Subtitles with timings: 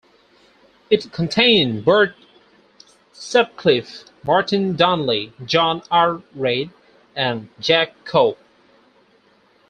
[0.89, 2.15] It contained Bert
[3.13, 6.23] Sutcliffe, Martin Donnelly, John R.
[6.33, 6.71] Reid
[7.15, 8.33] and Jack Cowie.